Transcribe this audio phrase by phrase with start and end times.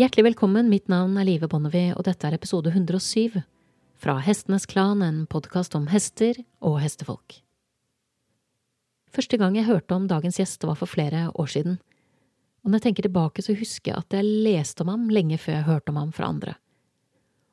[0.00, 3.42] Hjertelig velkommen, mitt navn er Live Bonnevie, og dette er episode 107
[4.00, 7.34] fra Hestenes Klan, en podkast om hester og hestefolk.
[9.12, 11.76] Første gang jeg hørte om dagens gjest, var for flere år siden,
[12.64, 15.58] og når jeg tenker tilbake, så husker jeg at jeg leste om ham lenge før
[15.58, 16.54] jeg hørte om ham fra andre.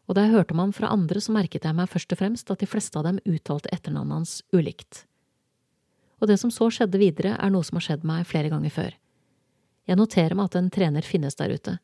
[0.08, 2.54] Og da jeg hørte om ham fra andre, så merket jeg meg først og fremst
[2.54, 5.02] at de fleste av dem uttalte etternavnet hans ulikt.
[6.24, 8.96] Og det som så skjedde videre, er noe som har skjedd meg flere ganger før.
[9.84, 11.76] Jeg noterer meg at en trener finnes der ute,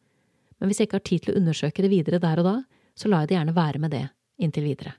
[0.63, 2.51] men hvis jeg ikke har tid til å undersøke det videre der og da,
[2.95, 4.05] så lar jeg det gjerne være med det
[4.39, 4.93] inntil videre.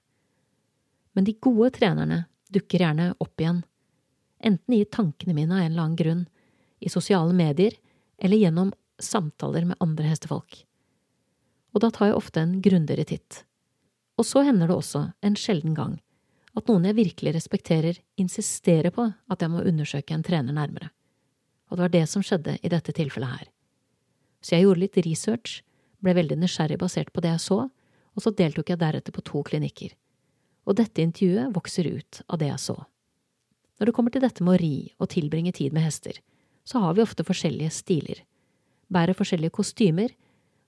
[1.16, 2.18] Men de gode trenerne
[2.52, 3.62] dukker gjerne opp igjen,
[4.44, 6.20] enten i tankene mine av en eller annen grunn,
[6.84, 7.78] i sosiale medier
[8.20, 10.58] eller gjennom samtaler med andre hestefolk.
[11.72, 13.40] Og da tar jeg ofte en grundigere titt.
[14.20, 15.96] Og så hender det også, en sjelden gang,
[16.52, 20.92] at noen jeg virkelig respekterer, insisterer på at jeg må undersøke en trener nærmere.
[21.72, 23.54] Og det var det som skjedde i dette tilfellet her
[24.44, 25.62] så jeg gjorde litt research,
[26.04, 27.60] ble veldig nysgjerrig basert på det jeg så,
[28.14, 29.94] og så deltok jeg deretter på to klinikker.
[30.68, 32.76] Og dette intervjuet vokser ut av det jeg så.
[33.80, 36.20] Når det kommer til dette med å ri og tilbringe tid med hester,
[36.64, 38.20] så har vi ofte forskjellige stiler,
[38.92, 40.12] bærer forskjellige kostymer,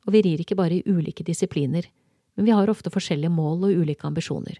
[0.06, 1.86] og vi rir ikke bare i ulike disipliner,
[2.36, 4.58] men vi har ofte forskjellige mål og ulike ambisjoner.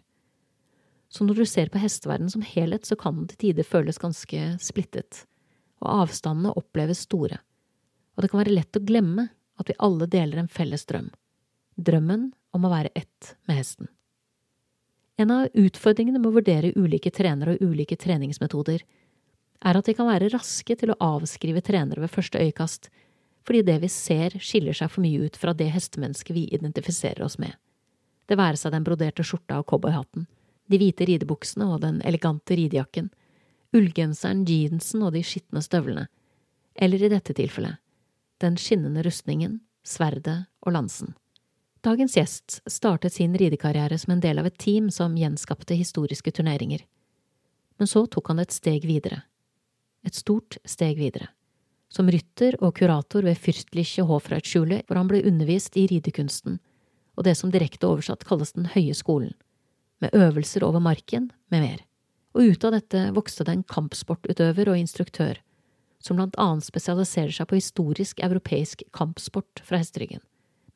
[1.08, 4.56] Så når du ser på hesteverden som helhet, så kan den til tider føles ganske
[4.62, 5.24] splittet,
[5.80, 7.40] og avstandene oppleves store
[8.16, 9.28] og det kan være lett å glemme
[9.60, 11.10] at vi alle deler en felles drøm–
[11.88, 13.88] drømmen om å være ett med hesten.
[15.20, 18.82] En av utfordringene med å vurdere ulike trenere og ulike treningsmetoder
[19.64, 22.90] er at de kan være raske til å avskrive trenere ved første øyekast,
[23.46, 27.38] fordi det vi ser skiller seg for mye ut fra det hestemennesket vi identifiserer oss
[27.40, 27.54] med,
[28.26, 30.26] det være seg den broderte skjorta og cowboyhatten,
[30.66, 33.08] de hvite ridebuksene og den elegante ridejakken,
[33.76, 36.08] ullgenseren, jeansen og de skitne støvlene,
[36.74, 37.78] eller i dette tilfellet,
[38.42, 41.14] den skinnende rustningen, sverdet og lansen.
[41.86, 46.82] Dagens gjest startet sin ridekarriere som en del av et team som gjenskapte historiske turneringer.
[47.78, 49.22] Men så tok han et steg videre.
[50.06, 51.28] Et stort steg videre.
[51.92, 56.58] Som rytter og kurator ved Fürstliche Hofreitschule, hvor han ble undervist i ridekunsten,
[57.16, 59.32] og det som direkte oversatt kalles Den høye skolen,
[60.02, 61.84] med øvelser over marken med mer.
[62.34, 65.38] Og ut av dette vokste det en kampsportutøver og instruktør,
[66.06, 70.22] som blant annet spesialiserer seg på historisk europeisk kampsport fra hesteryggen,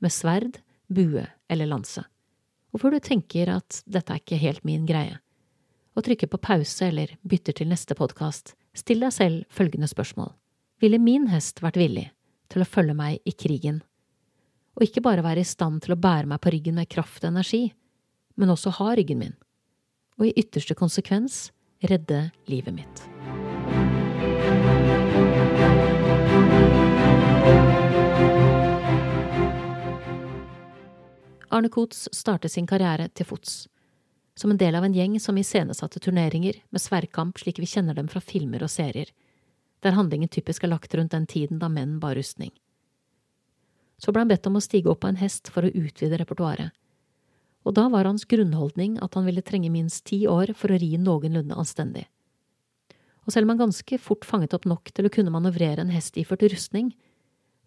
[0.03, 0.59] med sverd,
[0.91, 2.03] bue eller lanse.
[2.79, 5.19] Før du tenker at dette er ikke helt min greie,
[5.95, 10.33] og trykker på pause eller bytter til neste podkast, still deg selv følgende spørsmål.
[10.81, 12.09] Ville min hest vært villig
[12.51, 13.83] til å følge meg i krigen,
[14.79, 17.35] og ikke bare være i stand til å bære meg på ryggen med kraft og
[17.35, 17.67] energi,
[18.39, 19.37] men også ha ryggen min,
[20.19, 21.49] og i ytterste konsekvens
[21.91, 24.80] redde livet mitt.
[31.51, 33.65] Arne Kots startet sin karriere til fots,
[34.39, 38.07] som en del av en gjeng som iscenesatte turneringer med sverdkamp slik vi kjenner dem
[38.09, 39.11] fra filmer og serier,
[39.83, 42.53] der handlingen typisk er lagt rundt den tiden da menn bar rustning.
[43.99, 46.71] Så ble han bedt om å stige opp på en hest for å utvide repertoaret,
[47.67, 50.95] og da var hans grunnholdning at han ville trenge minst ti år for å ri
[51.03, 52.07] noenlunde anstendig.
[53.27, 56.15] Og selv om han ganske fort fanget opp nok til å kunne manøvrere en hest
[56.17, 56.95] iført rustning,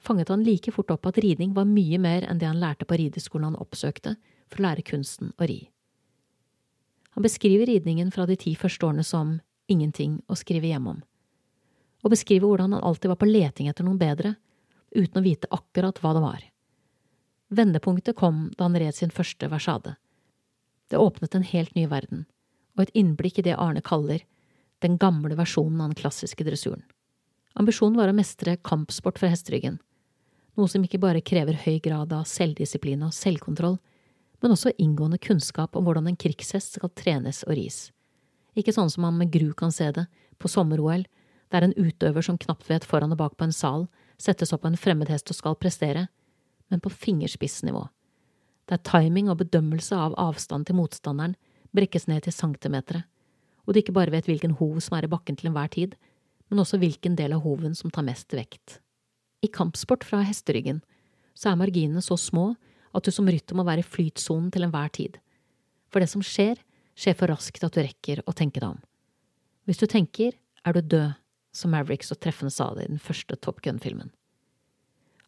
[0.03, 2.97] fanget han like fort opp at ridning var mye mer enn det han lærte på
[2.99, 4.15] rideskolen han oppsøkte
[4.51, 5.61] for å lære kunsten å ri.
[7.15, 9.37] Han beskriver ridningen fra de ti første årene som
[9.71, 11.03] ingenting å skrive hjem om,
[12.03, 14.35] og beskriver hvordan han alltid var på leting etter noen bedre,
[14.93, 16.41] uten å vite akkurat hva det var.
[17.53, 19.95] Vendepunktet kom da han red sin første versade.
[20.89, 22.25] Det åpnet en helt ny verden,
[22.75, 24.25] og et innblikk i det Arne kaller
[24.83, 26.83] den gamle versjonen av den klassiske dressuren.
[27.53, 29.77] Ambisjonen var å mestre kampsport fra hesteryggen,
[30.57, 33.79] noe som ikke bare krever høy grad av selvdisiplin og selvkontroll,
[34.43, 37.87] men også inngående kunnskap om hvordan en krigshest skal trenes og ris.
[38.59, 40.05] Ikke sånn som man med gru kan se det,
[40.37, 41.05] på sommer-OL,
[41.53, 43.87] der en utøver som knapt vet foran og bak på en sal,
[44.21, 46.07] settes opp på en fremmed hest og skal prestere,
[46.69, 47.87] men på fingerspissnivå,
[48.69, 51.35] der timing og bedømmelse av avstand til motstanderen
[51.73, 53.03] brekkes ned til centimetere,
[53.65, 55.95] og du ikke bare vet hvilken hov som er i bakken til enhver tid,
[56.51, 58.82] men også hvilken del av hoven som tar mest vekt.
[59.43, 60.81] I kampsport fra hesteryggen
[61.35, 62.53] så er marginene så små
[62.93, 65.17] at du som rytter må være i flytsonen til enhver tid.
[65.91, 66.61] For det som skjer,
[66.95, 68.81] skjer for raskt at du rekker å tenke deg om.
[69.67, 71.19] Hvis du tenker, er du død,
[71.53, 74.09] som Maverick så treffende sa det i den første Top Gun-filmen.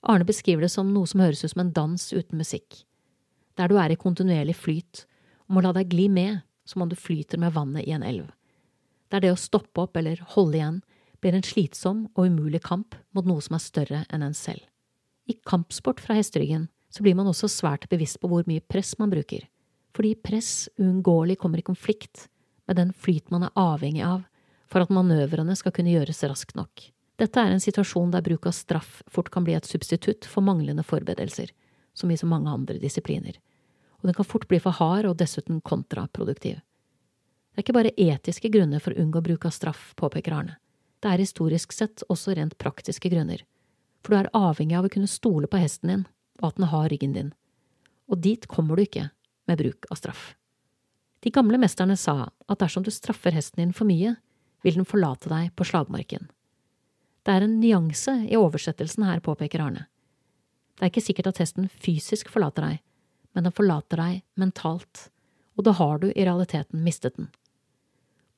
[0.06, 2.84] Arne beskriver det som noe som høres ut som en dans uten musikk,
[3.58, 5.06] der du er i kontinuerlig flyt
[5.46, 8.32] og må la deg gli med som om du flyter med vannet i en elv,
[9.10, 10.80] Det er det å stoppe opp eller holde igjen
[11.26, 14.62] blir en slitsom og umulig kamp mot noe som er større enn en selv.
[15.26, 19.10] I kampsport fra hesteryggen så blir man også svært bevisst på hvor mye press man
[19.10, 19.48] bruker,
[19.98, 22.28] fordi press uunngåelig kommer i konflikt
[22.70, 24.22] med den flyt man er avhengig av
[24.70, 26.92] for at manøvrene skal kunne gjøres raskt nok.
[27.18, 30.86] Dette er en situasjon der bruk av straff fort kan bli et substitutt for manglende
[30.86, 31.50] forberedelser,
[31.96, 33.40] som i så mange andre disipliner,
[33.98, 36.60] og den kan fort bli for hard og dessuten kontraproduktiv.
[36.62, 40.60] Det er ikke bare etiske grunner for å unngå bruk av straff, påpeker Arne.
[41.06, 43.44] Det er historisk sett også rent praktiske grunner,
[44.02, 46.06] for du er avhengig av å kunne stole på hesten din,
[46.42, 47.30] og at den har ryggen din.
[48.10, 49.12] Og dit kommer du ikke
[49.46, 50.24] med bruk av straff.
[51.22, 54.16] De gamle mesterne sa at dersom du straffer hesten din for mye,
[54.66, 56.26] vil den forlate deg på slagmarken.
[57.22, 59.86] Det er en nyanse i oversettelsen her, påpeker Arne.
[60.74, 62.86] Det er ikke sikkert at hesten fysisk forlater deg,
[63.38, 65.12] men den forlater deg mentalt,
[65.54, 67.30] og da har du i realiteten mistet den.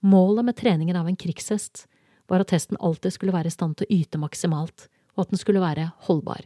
[0.04, 1.88] Målet med treningen av en krigshest
[2.28, 5.42] var at hesten alltid skulle være i stand til å yte maksimalt, og at den
[5.42, 6.46] skulle være holdbar.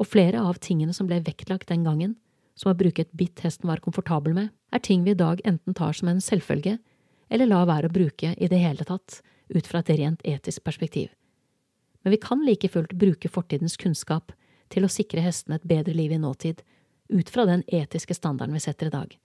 [0.00, 2.16] Og flere av tingene som ble vektlagt den gangen,
[2.58, 5.76] som å bruke et bitt hesten var komfortabel med, er ting vi i dag enten
[5.76, 6.78] tar som en selvfølge,
[7.32, 9.20] eller lar være å bruke i det hele tatt,
[9.52, 11.12] ut fra et rent etisk perspektiv.
[12.02, 14.32] Men vi kan like fullt bruke fortidens kunnskap
[14.72, 16.62] til å sikre hestene et bedre liv i nåtid,
[17.12, 19.16] ut fra den etiske standarden vi setter i dag.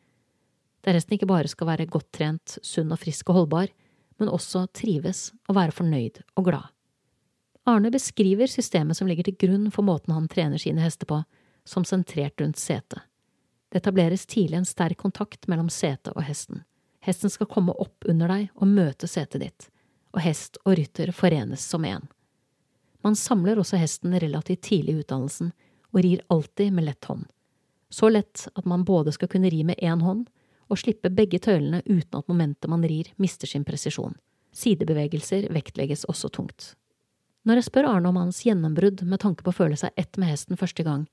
[0.85, 3.71] Der hesten ikke bare skal være godt trent, sunn og frisk og holdbar,
[4.17, 6.73] men også trives og være fornøyd og glad.
[7.67, 11.21] Arne beskriver systemet som ligger til grunn for måten han trener sine hester på,
[11.67, 13.03] som sentrert rundt setet.
[13.69, 16.63] Det etableres tidlig en sterk kontakt mellom setet og hesten.
[17.03, 19.67] Hesten skal komme opp under deg og møte setet ditt,
[20.15, 22.07] og hest og rytter forenes som én.
[23.03, 25.51] Man samler også hesten relativt tidlig i utdannelsen,
[25.91, 27.27] og rir alltid med lett hånd.
[27.89, 30.27] Så lett at man både skal kunne ri med én hånd
[30.67, 34.15] og slippe begge tøylene uten at momentet man rir, mister sin presisjon.
[34.55, 36.73] Sidebevegelser vektlegges også tungt.
[37.47, 40.33] Når jeg spør Arne om hans gjennombrudd med tanke på å føle seg ett med
[40.33, 41.05] hesten første gang,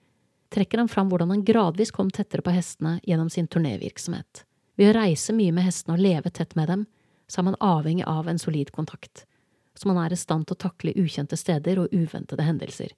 [0.55, 4.43] trekker han fram hvordan han gradvis kom tettere på hestene gjennom sin turnévirksomhet.
[4.75, 6.87] Ved å reise mye med hestene og leve tett med dem,
[7.31, 9.25] så er man avhengig av en solid kontakt,
[9.75, 12.91] så man er i stand til å takle ukjente steder og uventede hendelser.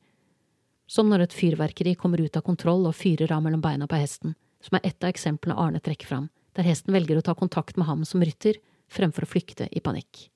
[0.86, 4.36] Som når et fyrverkeri kommer ut av kontroll og fyrer av mellom beina på hesten,
[4.62, 7.86] som er et av eksemplene Arne trekker fram, der hesten velger å ta kontakt med
[7.88, 8.58] ham som rytter,
[8.88, 10.28] fremfor å flykte i panikk.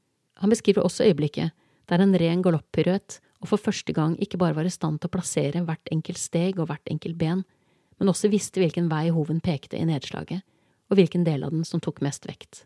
[0.42, 1.56] Han beskriver også øyeblikket
[1.90, 5.14] der en ren galoppiruett og for første gang ikke bare var i stand til å
[5.16, 7.44] plassere hvert enkelt steg og hvert enkelt ben,
[8.00, 10.44] men også visste hvilken vei hoven pekte i nedslaget,
[10.90, 12.64] og hvilken del av den som tok mest vekt.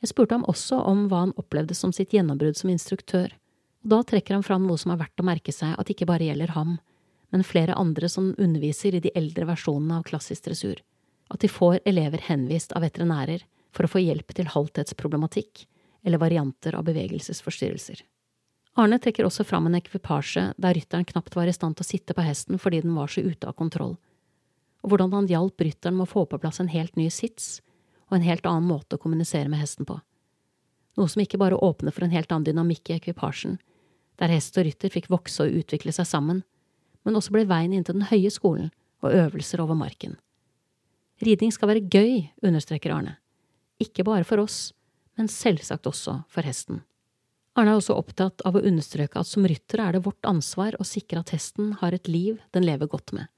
[0.00, 3.32] Jeg spurte ham også om hva han opplevde som sitt gjennombrudd som instruktør,
[3.84, 6.28] og da trekker han fram noe som er verdt å merke seg at ikke bare
[6.28, 6.78] gjelder ham,
[7.32, 10.80] men flere andre som underviser i de eldre versjonene av klassisk dressur,
[11.32, 13.44] at de får elever henvist av veterinærer
[13.74, 15.64] for å få hjelp til halthetsproblematikk
[16.04, 18.02] eller varianter av bevegelsesforstyrrelser.
[18.74, 22.16] Arne trekker også fram en ekvipasje der rytteren knapt var i stand til å sitte
[22.16, 23.94] på hesten fordi den var så ute av kontroll,
[24.84, 27.62] og hvordan han hjalp rytteren med å få på plass en helt ny sits
[28.10, 29.96] og en helt annen måte å kommunisere med hesten på.
[30.98, 33.56] Noe som ikke bare åpner for en helt annen dynamikk i ekvipasjen,
[34.20, 36.42] der hest og rytter fikk vokse og utvikle seg sammen,
[37.02, 38.70] men også ble veien inn til den høye skolen
[39.02, 40.18] og øvelser over marken.
[41.22, 43.18] Riding skal være gøy, understreker Arne.
[43.82, 44.72] Ikke bare for oss,
[45.18, 46.82] men selvsagt også for hesten.
[47.54, 50.86] Arne er også opptatt av å understreke at som rytter er det vårt ansvar å
[50.86, 53.30] sikre at hesten har et liv den lever godt med.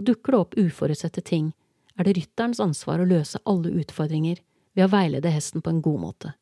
[0.00, 1.52] Og dukker det opp uforutsette ting,
[1.94, 4.40] er det rytterens ansvar å løse alle utfordringer
[4.74, 6.34] ved å veilede hesten på en god måte.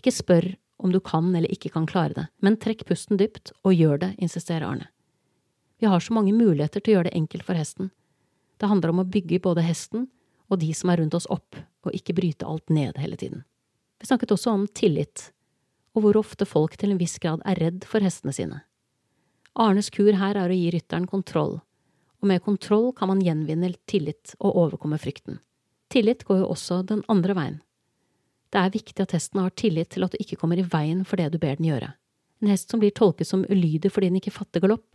[0.00, 3.76] Ikke spør om du kan eller ikke kan klare det, men trekk pusten dypt og
[3.76, 4.88] gjør det, insisterer Arne.
[5.82, 7.90] Vi har så mange muligheter til å gjøre det enkelt for hesten.
[8.62, 10.04] Det handler om å bygge både hesten
[10.46, 13.42] og de som er rundt oss opp, og ikke bryte alt ned hele tiden.
[13.98, 15.32] Vi snakket også om tillit,
[15.96, 18.60] og hvor ofte folk til en viss grad er redd for hestene sine.
[19.58, 21.58] Arnes kur her er å gi rytteren kontroll,
[22.22, 25.42] og med kontroll kan man gjenvinne tillit og overkomme frykten.
[25.90, 27.60] Tillit går jo også den andre veien.
[28.52, 31.18] Det er viktig at hesten har tillit til at du ikke kommer i veien for
[31.18, 31.94] det du ber den gjøre.
[32.44, 34.86] En hest som blir tolket som ulydig fordi den ikke fatter galopp,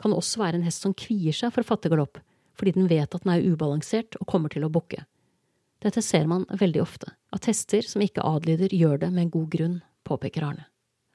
[0.00, 2.22] kan også være en hest som kvier seg for å fatte galopp
[2.60, 5.06] fordi den vet at den er ubalansert og kommer til å bukke.
[5.80, 9.46] Dette ser man veldig ofte, at hester som ikke adlyder, gjør det med en god
[9.54, 10.66] grunn, påpeker Arne.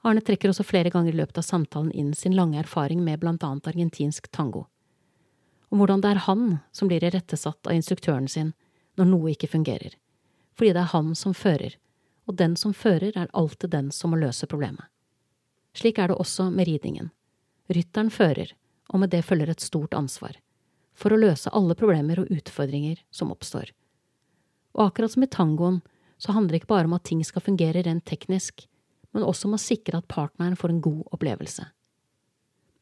[0.05, 3.45] Arne trekker også flere ganger i løpet av samtalen inn sin lange erfaring med blant
[3.45, 4.65] annet argentinsk tango,
[5.69, 8.53] om hvordan det er han som blir irettesatt av instruktøren sin
[8.97, 9.93] når noe ikke fungerer,
[10.57, 11.77] fordi det er han som fører,
[12.25, 14.85] og den som fører er alltid den som må løse problemet.
[15.77, 17.11] Slik er det også med ridningen.
[17.69, 18.53] Rytteren fører,
[18.93, 20.37] og med det følger et stort ansvar,
[20.95, 23.71] for å løse alle problemer og utfordringer som oppstår.
[24.75, 25.81] Og akkurat som i tangoen,
[26.17, 28.67] så handler det ikke bare om at ting skal fungere rent teknisk,
[29.15, 31.67] men også om å sikre at partneren får en god opplevelse.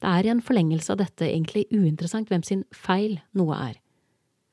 [0.03, 3.77] Det er i en forlengelse av dette egentlig uinteressant hvem sin feil noe er,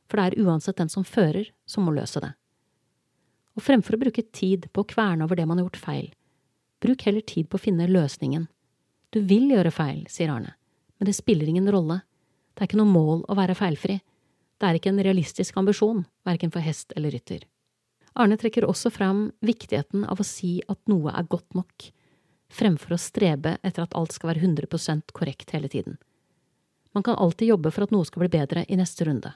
[0.09, 2.33] for det er uansett den som fører, som må løse det.
[3.59, 6.09] Og fremfor å bruke tid på å kverne over det man har gjort feil,
[6.81, 8.47] bruk heller tid på å finne løsningen.
[9.11, 10.55] Du vil gjøre feil, sier Arne,
[10.99, 12.01] men det spiller ingen rolle.
[12.61, 13.95] Det er ikke noe mål å være feilfri.
[14.61, 17.47] Det er ikke en realistisk ambisjon, verken for hest eller rytter.
[18.21, 21.87] Arne trekker også fram viktigheten av å si at noe er godt nok,
[22.53, 25.97] fremfor å strebe etter at alt skal være 100% korrekt hele tiden.
[26.93, 29.33] Man kan alltid jobbe for at noe skal bli bedre i neste runde.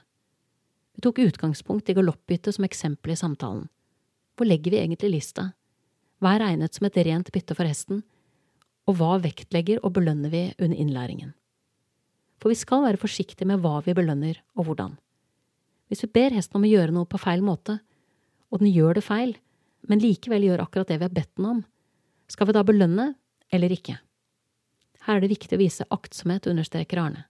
[0.93, 3.63] Vi tok utgangspunkt i galoppbytte som eksempel i samtalen.
[4.37, 5.47] Hvor legger vi egentlig lista?
[6.21, 8.05] Hva er regnet som et rent bytte for hesten,
[8.85, 11.33] og hva vektlegger og belønner vi under innlæringen?
[12.41, 14.95] For vi skal være forsiktige med hva vi belønner og hvordan.
[15.89, 17.79] Hvis vi ber hesten om å gjøre noe på feil måte,
[18.51, 19.35] og den gjør det feil,
[19.85, 21.61] men likevel gjør akkurat det vi har bedt den om,
[22.31, 23.11] skal vi da belønne
[23.53, 23.99] eller ikke?
[25.05, 27.27] Her er det viktig å vise aktsomhet, understreker Arne,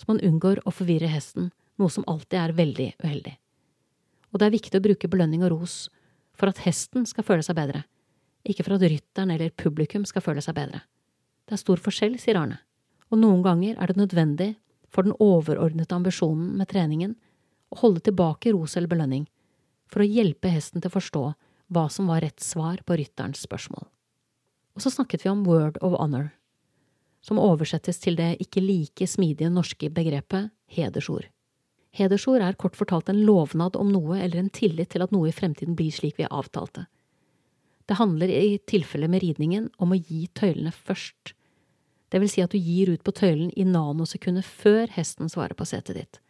[0.00, 3.34] så man unngår å forvirre hesten, noe som alltid er veldig uheldig.
[4.32, 5.76] Og det er viktig å bruke belønning og ros
[6.38, 7.82] for at hesten skal føle seg bedre,
[8.48, 10.80] ikke for at rytteren eller publikum skal føle seg bedre.
[11.48, 12.60] Det er stor forskjell, sier Arne,
[13.08, 14.48] og noen ganger er det nødvendig
[14.92, 17.14] for den overordnede ambisjonen med treningen
[17.72, 19.26] å holde tilbake ros eller belønning,
[19.88, 21.24] for å hjelpe hesten til å forstå
[21.72, 23.84] hva som var rett svar på rytterens spørsmål.
[24.76, 26.30] Og så snakket vi om word of honor,
[27.24, 31.26] som oversettes til det ikke like smidige norske begrepet hedersord.
[31.98, 35.34] Hedersord er kort fortalt en lovnad om noe eller en tillit til at noe i
[35.34, 36.86] fremtiden blir slik vi avtalte.
[37.88, 41.32] Det handler i tilfellet med ridningen om å gi tøylene først.
[42.08, 45.66] Det vil si at du gir ut på tøylen i nanosekundet før hesten svarer på
[45.68, 46.22] setet ditt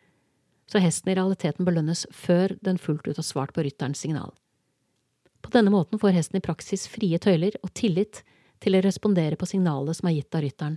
[0.69, 4.35] så hesten i realiteten belønnes før den fullt ut har svart på rytterens signal.
[5.41, 8.23] På denne måten får hesten i praksis frie tøyler og tillit
[8.61, 10.77] til å respondere på signalet som er gitt av rytteren,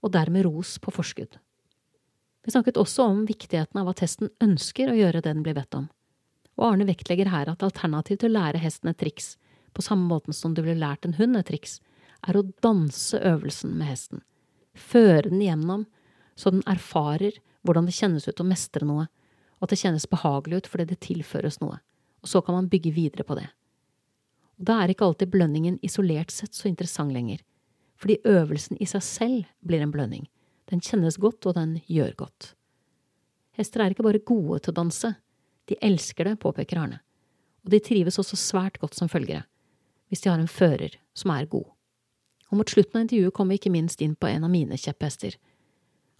[0.00, 1.36] og dermed ros på forskudd.
[2.46, 5.76] Vi snakket også om viktigheten av at hesten ønsker å gjøre det den blir bedt
[5.76, 5.90] om,
[6.56, 9.34] og Arne vektlegger her at alternativ til å lære hesten et triks,
[9.76, 11.82] på samme måten som du ville lært en hund et triks,
[12.26, 14.24] er å danse øvelsen med hesten,
[14.74, 15.86] føre den igjennom
[16.38, 17.34] så den erfarer
[17.66, 19.08] hvordan det kjennes ut å mestre noe,
[19.58, 21.80] og at det kjennes behagelig ut fordi det tilføres noe,
[22.22, 23.48] og så kan man bygge videre på det.
[24.58, 27.42] Og da er ikke alltid belønningen isolert sett så interessant lenger,
[27.98, 30.28] fordi øvelsen i seg selv blir en belønning,
[30.70, 32.52] den kjennes godt, og den gjør godt.
[33.58, 35.16] Hester er ikke bare gode til å danse,
[35.66, 37.00] de elsker det, påpeker Arne,
[37.66, 39.42] og de trives også svært godt som følgere,
[40.06, 41.66] hvis de har en fører som er god.
[42.48, 45.36] Og mot slutten av intervjuet kommer vi ikke minst inn på en av mine kjepphester,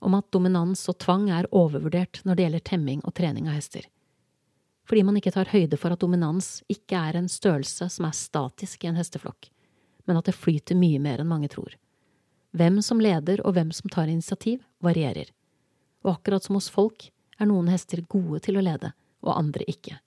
[0.04, 3.88] om at dominans og tvang er overvurdert når det gjelder temming og trening av hester.
[4.88, 8.84] Fordi man ikke tar høyde for at dominans ikke er en størrelse som er statisk
[8.84, 9.50] i en hesteflokk,
[10.08, 11.74] men at det flyter mye mer enn mange tror.
[12.56, 15.28] Hvem som leder og hvem som tar initiativ, varierer.
[16.06, 19.98] Og akkurat som hos folk er noen hester gode til å lede, og andre ikke.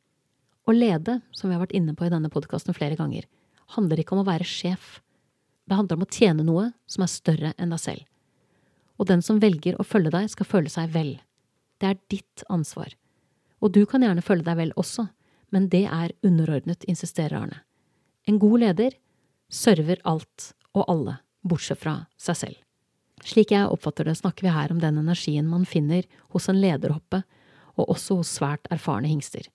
[0.66, 3.28] Å lede, som vi har vært inne på i denne podkasten flere ganger,
[3.76, 5.00] handler ikke om å være sjef.
[5.72, 8.08] Det handler om å tjene noe som er større enn deg selv
[9.02, 11.16] og den som velger å følge deg, skal føle seg vel.
[11.82, 12.94] Det er ditt ansvar.
[13.58, 15.08] Og du kan gjerne følge deg vel også,
[15.50, 17.64] men det er underordnet, insisterer Arne.
[18.30, 19.00] En god leder
[19.50, 22.60] server alt og alle, bortsett fra seg selv.
[23.26, 27.24] Slik jeg oppfatter det, snakker vi her om den energien man finner hos en lederhoppe,
[27.82, 29.50] og også hos svært erfarne hingster.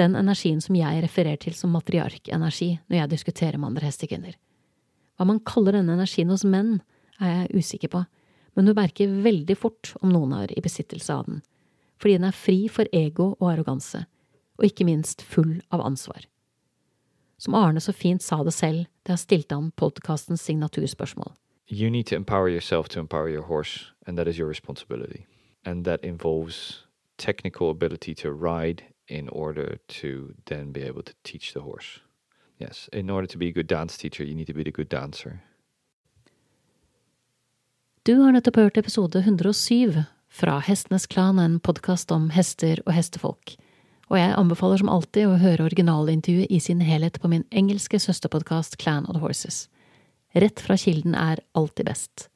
[0.00, 4.36] Den energien som jeg refererer til som matriarkenergi når jeg diskuterer med andre hestekvinner.
[5.18, 6.78] Hva man kaller denne energien hos menn,
[7.18, 8.04] er jeg usikker på,
[8.54, 11.40] men hun merker veldig fort om noen er i besittelse av den,
[11.98, 14.04] fordi den er fri for ego og arroganse,
[14.58, 16.22] og ikke minst full av ansvar.
[17.38, 21.34] Som Arne så fint sa det selv da jeg stilte ham podkastens signaturspørsmål.
[21.68, 25.26] You need to empower yourself to empower your horse, and that is your responsibility.
[25.64, 26.86] And that involves
[27.18, 32.00] technical ability to ride in order to then be able to teach the horse.
[32.58, 34.88] Yes, in order to be a good dance teacher, you need to be a good
[34.88, 35.38] dancer.
[38.02, 43.54] Du har nettopp hørt episode 107 fra Hestenes Klan, en podkast om hester og hestefolk.
[44.08, 48.78] Og jeg anbefaler som alltid å høre originalintervjuet i sin helhet på min engelske søsterpodkast
[48.80, 49.66] Clan of Horses.
[50.34, 52.26] Rett fra kilden er alltid best.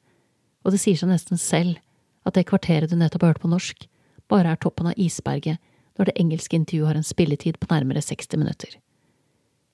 [0.63, 1.81] Og det sier seg nesten selv
[2.23, 3.87] at det kvarteret du nettopp har hørt på norsk,
[4.31, 5.59] bare er toppen av isberget
[5.97, 8.77] når det engelske intervjuet har en spilletid på nærmere 60 minutter.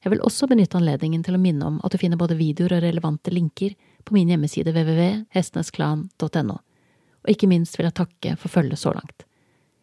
[0.04, 2.84] Jeg vil også benytte anledningen til å minne om at du finner både videoer og
[2.86, 3.74] relevante linker
[4.08, 6.56] på min hjemmeside www.hestenesklan.no,
[7.20, 9.26] og ikke minst vil jeg takke for følget så langt.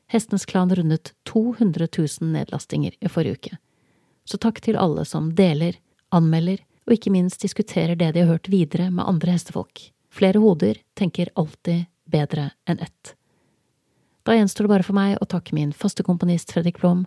[0.09, 3.59] Hestenes Klan rundet 200 000 nedlastinger i forrige uke,
[4.25, 5.77] så takk til alle som deler,
[6.15, 9.91] anmelder og ikke minst diskuterer det de har hørt videre med andre hestefolk.
[10.11, 13.15] Flere hoder tenker alltid bedre enn ett.
[14.27, 17.05] Da gjenstår det bare for meg å takke min faste komponist Fredrik Blom,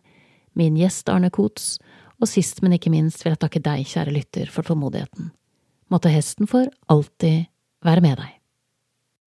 [0.53, 1.77] min gjest Arne Kots,
[2.19, 5.31] og sist, men ikke minst vil jeg takke deg, kjære lytter, for tålmodigheten.
[5.89, 7.47] Måtte hesten for alltid
[7.85, 8.38] være med deg.